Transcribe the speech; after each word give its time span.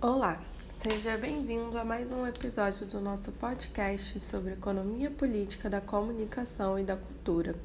Olá, 0.00 0.40
seja 0.76 1.16
bem-vindo 1.16 1.76
a 1.76 1.84
mais 1.84 2.12
um 2.12 2.24
episódio 2.24 2.86
do 2.86 3.00
nosso 3.00 3.32
podcast 3.32 4.20
sobre 4.20 4.52
economia 4.52 5.10
política 5.10 5.68
da 5.68 5.80
comunicação 5.80 6.78
e 6.78 6.84
da 6.84 6.96
cultura. 6.96 7.56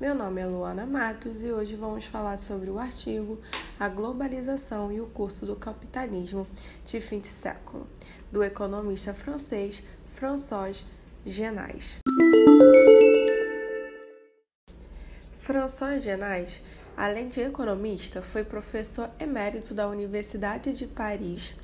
Meu 0.00 0.14
nome 0.14 0.40
é 0.40 0.46
Luana 0.46 0.86
Matos 0.86 1.42
e 1.42 1.50
hoje 1.50 1.74
vamos 1.74 2.04
falar 2.04 2.36
sobre 2.36 2.70
o 2.70 2.78
artigo 2.78 3.36
A 3.80 3.88
Globalização 3.88 4.92
e 4.92 5.00
o 5.00 5.08
Curso 5.08 5.44
do 5.44 5.56
Capitalismo 5.56 6.46
de 6.86 7.00
Fim 7.00 7.18
de 7.18 7.26
Século, 7.26 7.88
do 8.30 8.44
economista 8.44 9.12
francês 9.12 9.82
François 10.12 10.84
Genais. 11.26 11.98
François 15.36 16.00
Genais 16.00 16.62
Além 16.96 17.28
de 17.28 17.40
economista, 17.40 18.22
foi 18.22 18.44
professor 18.44 19.10
emérito 19.18 19.74
da 19.74 19.88
Universidade 19.88 20.74
de 20.74 20.86
Paris, 20.86 21.54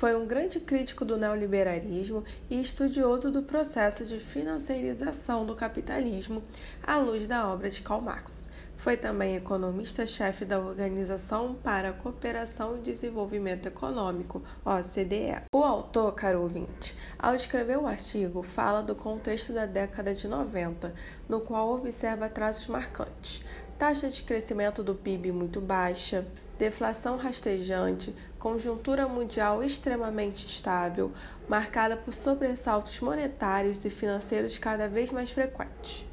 foi 0.00 0.16
um 0.16 0.26
grande 0.26 0.58
crítico 0.58 1.04
do 1.04 1.18
neoliberalismo 1.18 2.24
e 2.48 2.58
estudioso 2.58 3.30
do 3.30 3.42
processo 3.42 4.06
de 4.06 4.18
financiarização 4.18 5.44
do 5.44 5.54
capitalismo 5.54 6.42
à 6.82 6.96
luz 6.96 7.26
da 7.26 7.46
obra 7.46 7.68
de 7.68 7.82
Karl 7.82 8.00
Marx. 8.00 8.48
Foi 8.78 8.96
também 8.96 9.36
economista-chefe 9.36 10.46
da 10.46 10.58
Organização 10.58 11.54
para 11.54 11.90
a 11.90 11.92
Cooperação 11.92 12.78
e 12.78 12.80
Desenvolvimento 12.80 13.66
Econômico, 13.66 14.42
OCDE. 14.64 15.42
O 15.54 15.62
autor, 15.62 16.14
caro 16.14 16.40
ouvinte, 16.40 16.96
ao 17.18 17.34
escrever 17.34 17.76
o 17.76 17.86
artigo, 17.86 18.42
fala 18.42 18.82
do 18.82 18.94
contexto 18.94 19.52
da 19.52 19.66
década 19.66 20.14
de 20.14 20.26
90, 20.26 20.94
no 21.28 21.42
qual 21.42 21.74
observa 21.74 22.26
traços 22.30 22.68
marcantes 22.68 23.42
taxa 23.80 24.10
de 24.10 24.22
crescimento 24.22 24.84
do 24.84 24.94
PIB 24.94 25.32
muito 25.32 25.58
baixa, 25.58 26.26
deflação 26.58 27.16
rastejante, 27.16 28.14
conjuntura 28.38 29.08
mundial 29.08 29.64
extremamente 29.64 30.46
estável, 30.46 31.10
marcada 31.48 31.96
por 31.96 32.12
sobressaltos 32.12 33.00
monetários 33.00 33.82
e 33.82 33.88
financeiros 33.88 34.58
cada 34.58 34.86
vez 34.86 35.10
mais 35.10 35.30
frequentes 35.30 36.04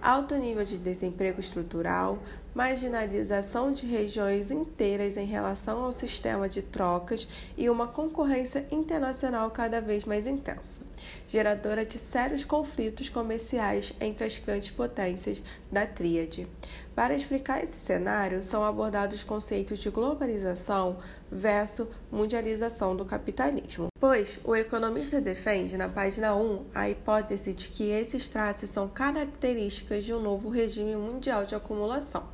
alto 0.00 0.36
nível 0.36 0.64
de 0.64 0.78
desemprego 0.78 1.40
estrutural, 1.40 2.18
marginalização 2.54 3.72
de 3.72 3.86
regiões 3.86 4.50
inteiras 4.50 5.16
em 5.16 5.26
relação 5.26 5.84
ao 5.84 5.92
sistema 5.92 6.48
de 6.48 6.62
trocas 6.62 7.28
e 7.56 7.68
uma 7.68 7.86
concorrência 7.86 8.66
internacional 8.70 9.50
cada 9.50 9.80
vez 9.80 10.04
mais 10.04 10.26
intensa, 10.26 10.82
geradora 11.26 11.84
de 11.84 11.98
sérios 11.98 12.44
conflitos 12.44 13.08
comerciais 13.08 13.92
entre 14.00 14.24
as 14.24 14.38
grandes 14.38 14.70
potências 14.70 15.42
da 15.70 15.86
tríade. 15.86 16.48
Para 16.98 17.14
explicar 17.14 17.62
esse 17.62 17.78
cenário, 17.78 18.42
são 18.42 18.64
abordados 18.64 19.22
conceitos 19.22 19.78
de 19.78 19.88
globalização 19.88 20.98
versus 21.30 21.86
mundialização 22.10 22.96
do 22.96 23.04
capitalismo. 23.04 23.86
Pois 24.00 24.40
o 24.42 24.56
economista 24.56 25.20
defende 25.20 25.76
na 25.76 25.88
página 25.88 26.34
1 26.34 26.64
a 26.74 26.90
hipótese 26.90 27.54
de 27.54 27.68
que 27.68 27.88
esses 27.88 28.28
traços 28.28 28.70
são 28.70 28.88
características 28.88 30.04
de 30.04 30.12
um 30.12 30.20
novo 30.20 30.48
regime 30.48 30.96
mundial 30.96 31.44
de 31.44 31.54
acumulação 31.54 32.26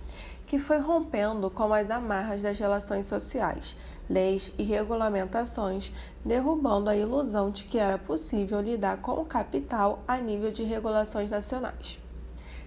que 0.46 0.58
foi 0.58 0.76
rompendo 0.76 1.48
com 1.48 1.72
as 1.72 1.90
amarras 1.90 2.42
das 2.42 2.58
relações 2.58 3.06
sociais, 3.06 3.74
leis 4.10 4.52
e 4.58 4.62
regulamentações, 4.62 5.90
derrubando 6.22 6.90
a 6.90 6.96
ilusão 6.96 7.50
de 7.50 7.64
que 7.64 7.78
era 7.78 7.96
possível 7.96 8.60
lidar 8.60 8.98
com 8.98 9.12
o 9.12 9.24
capital 9.24 10.02
a 10.06 10.18
nível 10.18 10.52
de 10.52 10.64
regulações 10.64 11.30
nacionais. 11.30 12.01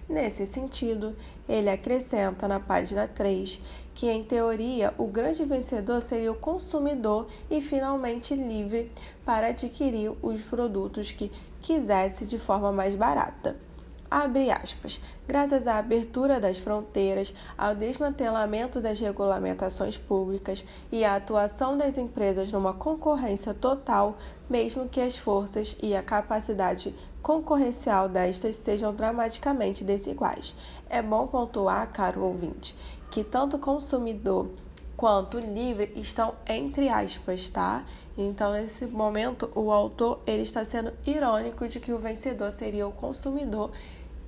Nesse 0.08 0.46
sentido, 0.46 1.16
ele 1.48 1.68
acrescenta 1.68 2.46
na 2.46 2.60
página 2.60 3.08
3 3.08 3.60
que, 3.92 4.08
em 4.08 4.22
teoria, 4.22 4.94
o 4.96 5.06
grande 5.06 5.44
vencedor 5.44 6.00
seria 6.00 6.30
o 6.30 6.36
consumidor 6.36 7.26
e 7.50 7.60
finalmente 7.60 8.34
livre 8.34 8.92
para 9.24 9.48
adquirir 9.48 10.12
os 10.22 10.42
produtos 10.42 11.10
que 11.10 11.32
quisesse 11.60 12.24
de 12.24 12.38
forma 12.38 12.70
mais 12.70 12.94
barata. 12.94 13.65
Abre 14.10 14.50
aspas. 14.50 15.00
Graças 15.26 15.66
à 15.66 15.78
abertura 15.78 16.38
das 16.38 16.58
fronteiras, 16.58 17.34
ao 17.58 17.74
desmantelamento 17.74 18.80
das 18.80 19.00
regulamentações 19.00 19.98
públicas 19.98 20.64
e 20.92 21.04
à 21.04 21.16
atuação 21.16 21.76
das 21.76 21.98
empresas 21.98 22.52
numa 22.52 22.72
concorrência 22.72 23.52
total, 23.52 24.16
mesmo 24.48 24.88
que 24.88 25.00
as 25.00 25.18
forças 25.18 25.76
e 25.82 25.94
a 25.94 26.02
capacidade 26.02 26.94
concorrencial 27.20 28.08
destas 28.08 28.54
sejam 28.56 28.94
dramaticamente 28.94 29.82
desiguais. 29.82 30.54
É 30.88 31.02
bom 31.02 31.26
pontuar, 31.26 31.90
caro 31.92 32.22
ouvinte, 32.22 32.76
que 33.10 33.24
tanto 33.24 33.58
consumidor 33.58 34.50
quanto 34.96 35.38
livre 35.38 35.92
estão 35.96 36.34
entre 36.48 36.88
aspas, 36.88 37.50
tá? 37.50 37.84
Então, 38.16 38.52
nesse 38.52 38.86
momento, 38.86 39.50
o 39.54 39.70
autor 39.70 40.20
ele 40.26 40.42
está 40.42 40.64
sendo 40.64 40.92
irônico 41.06 41.68
de 41.68 41.78
que 41.78 41.92
o 41.92 41.98
vencedor 41.98 42.50
seria 42.50 42.86
o 42.86 42.92
consumidor 42.92 43.72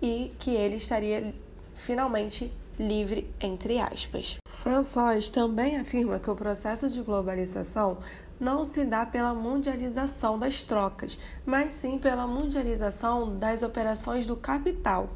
e 0.00 0.32
que 0.38 0.50
ele 0.50 0.76
estaria 0.76 1.34
finalmente 1.74 2.52
livre, 2.78 3.28
entre 3.40 3.78
aspas. 3.80 4.36
François 4.46 5.28
também 5.28 5.76
afirma 5.76 6.18
que 6.18 6.30
o 6.30 6.36
processo 6.36 6.88
de 6.88 7.02
globalização 7.02 7.98
não 8.40 8.64
se 8.64 8.84
dá 8.84 9.04
pela 9.04 9.34
mundialização 9.34 10.38
das 10.38 10.62
trocas, 10.62 11.18
mas 11.44 11.74
sim 11.74 11.98
pela 11.98 12.26
mundialização 12.26 13.36
das 13.36 13.62
operações 13.62 14.26
do 14.26 14.36
capital 14.36 15.08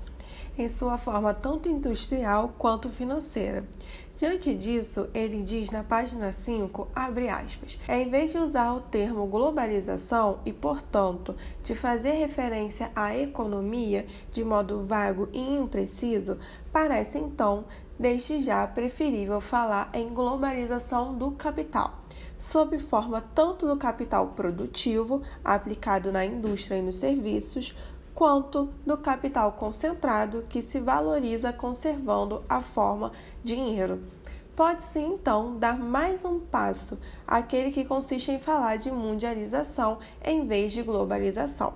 em 0.56 0.68
sua 0.68 0.98
forma 0.98 1.32
tanto 1.32 1.68
industrial 1.68 2.54
quanto 2.58 2.88
financeira. 2.88 3.64
Diante 4.14 4.54
disso, 4.54 5.08
ele 5.14 5.42
diz 5.42 5.70
na 5.70 5.82
página 5.82 6.32
5, 6.32 6.88
abre 6.94 7.28
aspas, 7.28 7.78
em 7.88 8.08
vez 8.10 8.30
de 8.30 8.38
usar 8.38 8.74
o 8.74 8.80
termo 8.80 9.26
globalização 9.26 10.38
e, 10.44 10.52
portanto, 10.52 11.34
de 11.64 11.74
fazer 11.74 12.12
referência 12.12 12.92
à 12.94 13.16
economia 13.16 14.06
de 14.30 14.44
modo 14.44 14.84
vago 14.84 15.28
e 15.32 15.40
impreciso, 15.40 16.38
parece 16.70 17.18
então, 17.18 17.64
desde 17.98 18.40
já, 18.40 18.66
preferível 18.66 19.40
falar 19.40 19.90
em 19.94 20.08
globalização 20.08 21.14
do 21.14 21.30
capital, 21.30 21.98
sob 22.36 22.78
forma 22.78 23.24
tanto 23.34 23.66
do 23.66 23.76
capital 23.76 24.28
produtivo, 24.28 25.22
aplicado 25.42 26.12
na 26.12 26.24
indústria 26.24 26.76
e 26.76 26.82
nos 26.82 26.96
serviços, 26.96 27.74
quanto 28.14 28.68
do 28.86 28.96
capital 28.96 29.52
concentrado 29.52 30.44
que 30.48 30.60
se 30.60 30.78
valoriza 30.78 31.52
conservando 31.52 32.42
a 32.48 32.60
forma 32.60 33.12
dinheiro. 33.42 34.02
Pode-se 34.54 34.98
então 34.98 35.56
dar 35.56 35.78
mais 35.78 36.24
um 36.24 36.38
passo, 36.38 37.00
aquele 37.26 37.70
que 37.70 37.84
consiste 37.84 38.30
em 38.30 38.38
falar 38.38 38.76
de 38.76 38.90
mundialização 38.90 39.98
em 40.22 40.46
vez 40.46 40.72
de 40.72 40.82
globalização. 40.82 41.72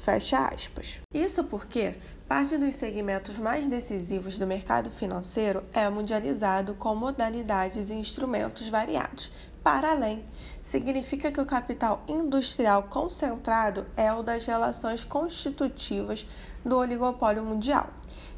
Fecha 0.00 0.46
aspas. 0.46 0.98
Isso 1.12 1.44
porque 1.44 1.94
parte 2.26 2.56
dos 2.56 2.74
segmentos 2.74 3.38
mais 3.38 3.68
decisivos 3.68 4.38
do 4.38 4.46
mercado 4.46 4.90
financeiro 4.90 5.62
é 5.74 5.86
mundializado 5.90 6.74
com 6.74 6.94
modalidades 6.94 7.90
e 7.90 7.94
instrumentos 7.94 8.66
variados, 8.70 9.30
para 9.62 9.90
além. 9.90 10.24
Significa 10.62 11.30
que 11.30 11.40
o 11.40 11.44
capital 11.44 12.02
industrial 12.08 12.84
concentrado 12.84 13.86
é 13.94 14.10
o 14.10 14.22
das 14.22 14.46
relações 14.46 15.04
constitutivas 15.04 16.26
do 16.64 16.78
oligopólio 16.78 17.44
mundial, 17.44 17.90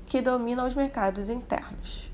que 0.06 0.20
domina 0.20 0.66
os 0.66 0.74
mercados 0.74 1.28
internos. 1.28 2.10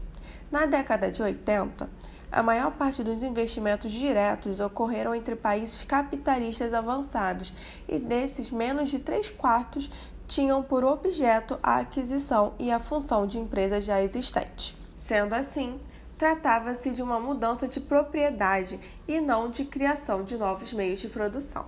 Na 0.50 0.66
década 0.66 1.10
de 1.10 1.22
80, 1.22 1.88
a 2.30 2.42
maior 2.42 2.72
parte 2.72 3.02
dos 3.02 3.22
investimentos 3.22 3.90
diretos 3.90 4.60
ocorreram 4.60 5.14
entre 5.14 5.34
países 5.34 5.82
capitalistas 5.84 6.74
avançados 6.74 7.52
e 7.88 7.98
desses, 7.98 8.50
menos 8.50 8.90
de 8.90 8.98
3 8.98 9.30
quartos 9.30 9.90
tinham 10.26 10.62
por 10.62 10.84
objeto 10.84 11.58
a 11.62 11.78
aquisição 11.78 12.52
e 12.58 12.70
a 12.70 12.78
função 12.78 13.26
de 13.26 13.38
empresas 13.38 13.84
já 13.84 14.02
existentes. 14.02 14.76
Sendo 14.94 15.32
assim, 15.34 15.80
tratava-se 16.18 16.90
de 16.90 17.02
uma 17.02 17.18
mudança 17.18 17.66
de 17.66 17.80
propriedade 17.80 18.78
e 19.06 19.20
não 19.20 19.50
de 19.50 19.64
criação 19.64 20.22
de 20.22 20.36
novos 20.36 20.72
meios 20.72 21.00
de 21.00 21.08
produção. 21.08 21.64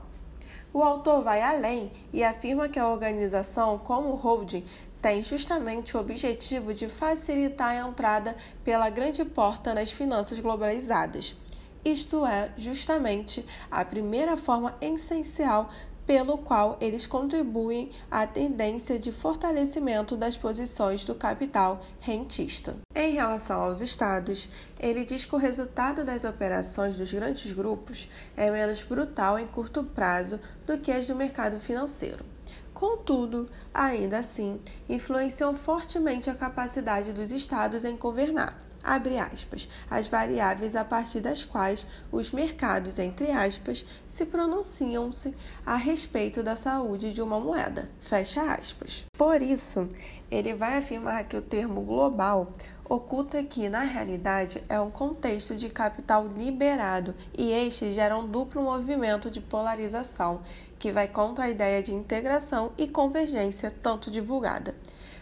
O 0.72 0.82
autor 0.82 1.24
vai 1.24 1.40
além 1.40 1.90
e 2.12 2.22
afirma 2.22 2.68
que 2.68 2.78
a 2.78 2.86
organização, 2.86 3.78
como 3.78 4.14
holding, 4.14 4.64
tem 5.00 5.22
justamente 5.22 5.96
o 5.96 6.00
objetivo 6.00 6.74
de 6.74 6.88
facilitar 6.88 7.70
a 7.70 7.88
entrada 7.88 8.36
pela 8.64 8.90
grande 8.90 9.24
porta 9.24 9.74
nas 9.74 9.90
finanças 9.90 10.38
globalizadas. 10.38 11.34
Isto 11.84 12.26
é 12.26 12.52
justamente 12.58 13.44
a 13.70 13.84
primeira 13.84 14.36
forma 14.36 14.76
essencial 14.80 15.70
pelo 16.06 16.38
qual 16.38 16.76
eles 16.80 17.06
contribuem 17.06 17.92
à 18.10 18.26
tendência 18.26 18.98
de 18.98 19.12
fortalecimento 19.12 20.16
das 20.16 20.36
posições 20.36 21.04
do 21.04 21.14
capital 21.14 21.82
rentista. 22.00 22.76
Em 22.94 23.12
relação 23.12 23.60
aos 23.60 23.80
estados, 23.80 24.48
ele 24.78 25.04
diz 25.04 25.24
que 25.24 25.34
o 25.36 25.38
resultado 25.38 26.04
das 26.04 26.24
operações 26.24 26.96
dos 26.96 27.12
grandes 27.12 27.52
grupos 27.52 28.08
é 28.36 28.50
menos 28.50 28.82
brutal 28.82 29.38
em 29.38 29.46
curto 29.46 29.84
prazo 29.84 30.40
do 30.66 30.76
que 30.78 30.90
as 30.90 31.06
do 31.06 31.14
mercado 31.14 31.60
financeiro. 31.60 32.24
Contudo, 32.80 33.46
ainda 33.74 34.20
assim, 34.20 34.58
influenciam 34.88 35.54
fortemente 35.54 36.30
a 36.30 36.34
capacidade 36.34 37.12
dos 37.12 37.30
estados 37.30 37.84
em 37.84 37.94
governar 37.94 38.56
aspas, 38.82 39.68
as 39.90 40.08
variáveis 40.08 40.74
a 40.74 40.82
partir 40.82 41.20
das 41.20 41.44
quais 41.44 41.86
os 42.10 42.30
mercados, 42.30 42.98
entre 42.98 43.30
aspas, 43.30 43.84
se 44.06 44.24
pronunciam-se 44.24 45.34
a 45.66 45.76
respeito 45.76 46.42
da 46.42 46.56
saúde 46.56 47.12
de 47.12 47.20
uma 47.20 47.38
moeda, 47.38 47.90
fecha 48.00 48.40
aspas. 48.54 49.04
Por 49.12 49.42
isso, 49.42 49.86
ele 50.30 50.54
vai 50.54 50.78
afirmar 50.78 51.24
que 51.24 51.36
o 51.36 51.42
termo 51.42 51.82
global 51.82 52.50
oculta 52.88 53.42
que, 53.42 53.68
na 53.68 53.82
realidade, 53.82 54.64
é 54.68 54.80
um 54.80 54.90
contexto 54.90 55.54
de 55.54 55.68
capital 55.68 56.26
liberado 56.26 57.14
e 57.36 57.52
este 57.52 57.92
gera 57.92 58.16
um 58.18 58.26
duplo 58.26 58.62
movimento 58.62 59.30
de 59.30 59.40
polarização 59.40 60.40
que 60.80 60.90
vai 60.90 61.06
contra 61.06 61.44
a 61.44 61.50
ideia 61.50 61.82
de 61.82 61.94
integração 61.94 62.72
e 62.76 62.88
convergência 62.88 63.72
tanto 63.82 64.10
divulgada. 64.10 64.74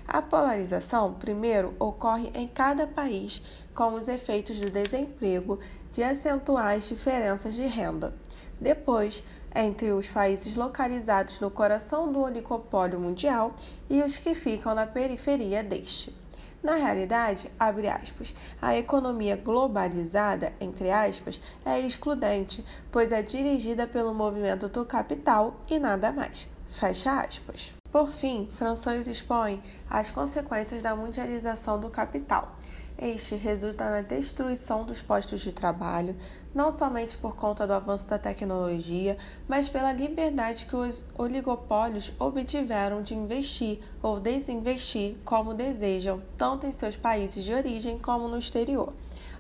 A 0.07 0.23
polarização, 0.23 1.13
primeiro, 1.13 1.75
ocorre 1.79 2.31
em 2.33 2.47
cada 2.47 2.87
país 2.87 3.43
com 3.75 3.95
os 3.95 4.09
efeitos 4.09 4.59
do 4.59 4.71
desemprego 4.71 5.59
de 5.93 6.03
acentuar 6.03 6.77
as 6.77 6.89
diferenças 6.89 7.55
de 7.55 7.67
renda. 7.67 8.15
Depois, 8.61 9.23
entre 9.55 9.91
os 9.91 10.09
países 10.09 10.55
localizados 10.55 11.41
no 11.41 11.51
coração 11.51 12.13
do 12.13 12.21
oligopólio 12.21 13.01
mundial 13.01 13.55
e 13.91 14.01
os 14.01 14.17
que 14.17 14.35
ficam 14.35 14.75
na 14.75 14.87
periferia 14.87 15.63
deste. 15.63 16.15
Na 16.63 16.75
realidade, 16.75 17.51
aspas, 17.59 18.35
a 18.61 18.77
economia 18.77 19.37
globalizada, 19.37 20.53
entre 20.61 20.91
aspas, 20.91 21.41
é 21.65 21.79
excludente, 21.81 22.65
pois 22.91 23.13
é 23.13 23.23
dirigida 23.23 23.87
pelo 23.87 24.13
movimento 24.13 24.69
do 24.69 24.85
capital 24.85 25.55
e 25.71 25.79
nada 25.79 26.11
mais. 26.11 26.49
Fecha 26.69 27.21
aspas. 27.21 27.73
Por 27.91 28.11
fim, 28.11 28.49
François 28.53 29.07
expõe 29.07 29.63
as 29.89 30.11
consequências 30.11 30.83
da 30.83 30.95
mundialização 30.95 31.81
do 31.81 31.89
capital. 31.89 32.55
Este 32.99 33.37
resulta 33.37 33.89
na 33.89 34.03
destruição 34.03 34.85
dos 34.85 35.01
postos 35.01 35.41
de 35.41 35.53
trabalho, 35.53 36.17
não 36.55 36.73
somente 36.73 37.17
por 37.17 37.37
conta 37.37 37.67
do 37.67 37.73
avanço 37.73 38.09
da 38.09 38.19
tecnologia, 38.19 39.17
mas 39.47 39.69
pela 39.69 39.93
liberdade 39.93 40.67
que 40.67 40.77
os 40.77 41.05
oligopólios 41.17 42.13
obtiveram 42.19 43.03
de 43.03 43.15
investir 43.15 43.81
ou 44.03 44.19
desinvestir 44.19 45.17
como 45.25 45.55
desejam, 45.55 46.23
tanto 46.37 46.67
em 46.67 46.73
seus 46.73 46.97
países 46.97 47.45
de 47.45 47.53
origem 47.53 47.99
como 47.99 48.29
no 48.29 48.39
exterior. 48.39 48.93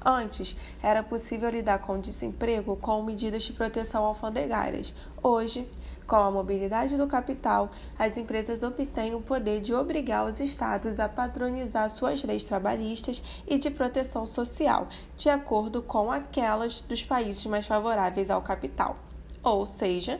Antes, 0.04 0.56
era 0.82 1.02
possível 1.02 1.50
lidar 1.50 1.78
com 1.80 1.94
o 1.94 2.00
desemprego 2.00 2.76
com 2.76 3.02
medidas 3.02 3.42
de 3.42 3.52
proteção 3.52 4.04
alfandegárias. 4.04 4.94
Hoje, 5.22 5.68
com 6.06 6.16
a 6.16 6.30
mobilidade 6.30 6.96
do 6.96 7.06
capital, 7.06 7.70
as 7.98 8.16
empresas 8.16 8.62
obtêm 8.62 9.14
o 9.14 9.20
poder 9.20 9.60
de 9.60 9.74
obrigar 9.74 10.26
os 10.26 10.40
estados 10.40 10.98
a 10.98 11.08
padronizar 11.08 11.90
suas 11.90 12.22
leis 12.24 12.44
trabalhistas 12.44 13.22
e 13.46 13.58
de 13.58 13.70
proteção 13.70 14.26
social, 14.26 14.88
de 15.16 15.28
acordo 15.28 15.82
com 15.82 16.10
aquelas 16.10 16.80
dos 16.80 17.04
países 17.04 17.44
mais 17.44 17.66
favoráveis 17.66 18.30
ao 18.30 18.40
capital, 18.40 18.96
ou 19.42 19.66
seja, 19.66 20.18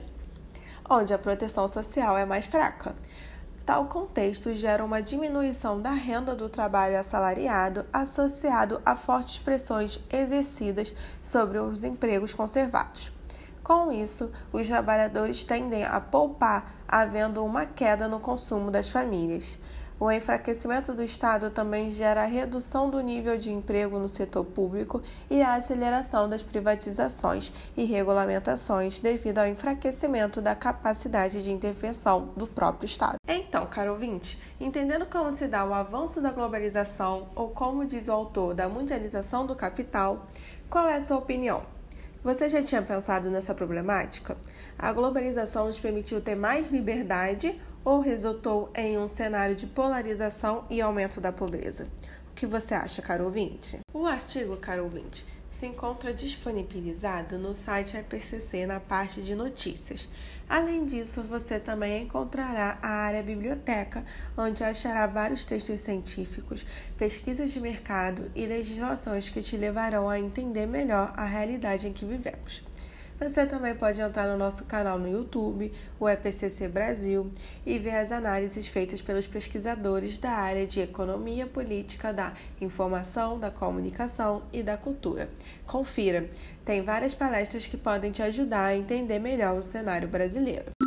onde 0.87 1.13
a 1.13 1.17
proteção 1.17 1.67
social 1.67 2.17
é 2.17 2.25
mais 2.25 2.45
fraca. 2.45 2.95
Tal 3.69 3.85
contexto 3.85 4.51
gera 4.55 4.83
uma 4.83 4.99
diminuição 4.99 5.79
da 5.79 5.91
renda 5.91 6.35
do 6.35 6.49
trabalho 6.49 6.99
assalariado 6.99 7.85
associado 7.93 8.81
a 8.83 8.95
fortes 8.95 9.37
pressões 9.37 9.99
exercidas 10.09 10.91
sobre 11.21 11.59
os 11.59 11.83
empregos 11.83 12.33
conservados. 12.33 13.11
Com 13.63 13.91
isso, 13.91 14.31
os 14.51 14.67
trabalhadores 14.67 15.43
tendem 15.43 15.83
a 15.83 15.99
poupar, 15.99 16.73
havendo 16.87 17.45
uma 17.45 17.63
queda 17.63 18.07
no 18.07 18.19
consumo 18.19 18.71
das 18.71 18.89
famílias. 18.89 19.59
O 19.99 20.09
enfraquecimento 20.09 20.93
do 20.93 21.03
Estado 21.03 21.49
também 21.49 21.91
gera 21.91 22.23
a 22.23 22.25
redução 22.25 22.89
do 22.89 23.01
nível 23.01 23.37
de 23.37 23.51
emprego 23.51 23.99
no 23.99 24.07
setor 24.07 24.45
público 24.45 25.01
e 25.29 25.41
a 25.41 25.55
aceleração 25.55 26.29
das 26.29 26.41
privatizações 26.41 27.51
e 27.75 27.83
regulamentações 27.83 29.01
devido 29.01 29.39
ao 29.39 29.47
enfraquecimento 29.47 30.41
da 30.41 30.55
capacidade 30.55 31.43
de 31.43 31.51
intervenção 31.51 32.29
do 32.37 32.47
próprio 32.47 32.85
Estado. 32.85 33.17
Então, 33.27 33.65
caro 33.65 33.91
ouvinte, 33.91 34.39
entendendo 34.57 35.05
como 35.05 35.33
se 35.33 35.49
dá 35.49 35.65
o 35.65 35.73
avanço 35.73 36.21
da 36.21 36.31
globalização 36.31 37.27
ou 37.35 37.49
como 37.49 37.85
diz 37.85 38.07
o 38.07 38.13
autor 38.13 38.53
da 38.53 38.69
mundialização 38.69 39.45
do 39.45 39.53
capital, 39.53 40.27
qual 40.69 40.87
é 40.87 40.95
a 40.95 41.01
sua 41.01 41.17
opinião? 41.17 41.61
Você 42.23 42.47
já 42.47 42.61
tinha 42.61 42.81
pensado 42.81 43.29
nessa 43.29 43.53
problemática? 43.53 44.37
A 44.77 44.93
globalização 44.93 45.67
nos 45.67 45.79
permitiu 45.79 46.21
ter 46.21 46.35
mais 46.35 46.69
liberdade 46.69 47.59
ou 47.83 47.99
resultou 47.99 48.69
em 48.75 48.97
um 48.97 49.07
cenário 49.07 49.55
de 49.55 49.67
polarização 49.67 50.65
e 50.69 50.81
aumento 50.81 51.21
da 51.21 51.31
pobreza? 51.31 51.87
O 52.31 52.35
que 52.35 52.45
você 52.45 52.73
acha, 52.73 53.01
caro 53.01 53.25
ouvinte? 53.25 53.79
O 53.93 54.05
artigo, 54.05 54.55
caro 54.57 54.83
ouvinte, 54.83 55.25
se 55.49 55.65
encontra 55.65 56.13
disponibilizado 56.13 57.37
no 57.37 57.55
site 57.55 57.97
IPCC 57.97 58.65
na 58.65 58.79
parte 58.79 59.21
de 59.21 59.33
notícias. 59.35 60.07
Além 60.47 60.85
disso, 60.85 61.21
você 61.21 61.59
também 61.59 62.03
encontrará 62.03 62.79
a 62.81 62.89
área 62.89 63.21
biblioteca, 63.21 64.03
onde 64.37 64.63
achará 64.63 65.05
vários 65.05 65.45
textos 65.45 65.81
científicos, 65.81 66.65
pesquisas 66.97 67.51
de 67.51 67.59
mercado 67.59 68.31
e 68.35 68.45
legislações 68.45 69.29
que 69.29 69.41
te 69.41 69.57
levarão 69.57 70.09
a 70.09 70.19
entender 70.19 70.65
melhor 70.65 71.13
a 71.15 71.25
realidade 71.25 71.87
em 71.87 71.93
que 71.93 72.05
vivemos. 72.05 72.63
Você 73.19 73.45
também 73.45 73.75
pode 73.75 73.99
entrar 73.99 74.27
no 74.27 74.37
nosso 74.37 74.63
canal 74.63 74.97
no 74.97 75.09
YouTube, 75.09 75.73
o 75.99 76.07
EPCC 76.07 76.69
Brasil, 76.69 77.29
e 77.65 77.77
ver 77.77 77.95
as 77.95 78.13
análises 78.13 78.67
feitas 78.67 79.01
pelos 79.01 79.27
pesquisadores 79.27 80.17
da 80.17 80.31
área 80.31 80.65
de 80.65 80.79
economia 80.79 81.45
política 81.45 82.13
da 82.13 82.33
informação, 82.61 83.37
da 83.37 83.51
comunicação 83.51 84.43
e 84.53 84.63
da 84.63 84.77
cultura. 84.77 85.29
Confira, 85.65 86.29
tem 86.63 86.81
várias 86.81 87.13
palestras 87.13 87.67
que 87.67 87.75
podem 87.75 88.09
te 88.09 88.21
ajudar 88.21 88.67
a 88.67 88.77
entender 88.77 89.19
melhor 89.19 89.57
o 89.57 89.63
cenário 89.63 90.07
brasileiro. 90.07 90.78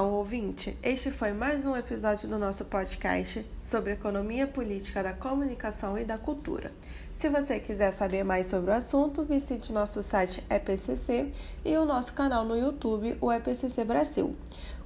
Então, 0.00 0.14
ouvinte, 0.14 0.78
este 0.82 1.10
foi 1.10 1.30
mais 1.34 1.66
um 1.66 1.76
episódio 1.76 2.26
do 2.26 2.38
nosso 2.38 2.64
podcast 2.64 3.44
sobre 3.60 3.92
economia 3.92 4.46
política 4.46 5.02
da 5.02 5.12
comunicação 5.12 5.98
e 5.98 6.06
da 6.06 6.16
cultura. 6.16 6.72
Se 7.12 7.28
você 7.28 7.60
quiser 7.60 7.90
saber 7.90 8.24
mais 8.24 8.46
sobre 8.46 8.70
o 8.70 8.74
assunto, 8.74 9.24
visite 9.24 9.74
nosso 9.74 10.02
site 10.02 10.42
EPCC 10.48 11.30
e 11.62 11.76
o 11.76 11.84
nosso 11.84 12.14
canal 12.14 12.46
no 12.46 12.56
YouTube, 12.56 13.18
o 13.20 13.30
EPCC 13.30 13.84
Brasil. 13.84 14.34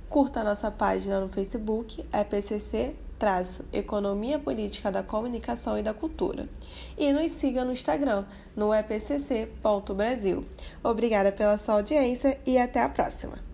Curta 0.09 0.41
a 0.41 0.45
nossa 0.45 0.69
página 0.69 1.21
no 1.21 1.29
Facebook, 1.29 2.05
EPCC 2.13 2.97
Economia 3.73 4.41
Política 4.41 4.91
da 4.91 5.05
Comunicação 5.05 5.79
e 5.79 5.83
da 5.85 5.95
Cultura. 5.95 6.49
E 6.99 7.13
nos 7.13 7.31
siga 7.31 7.65
no 7.65 7.71
Instagram, 7.71 8.25
no 8.57 8.75
epcc.brasil. 8.75 10.45
Obrigada 10.83 11.31
pela 11.31 11.57
sua 11.57 11.77
audiência 11.77 12.37
e 12.45 12.59
até 12.59 12.83
a 12.83 12.89
próxima! 12.89 13.45